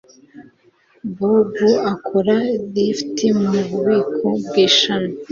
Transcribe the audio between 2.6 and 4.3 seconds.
lift mu bubiko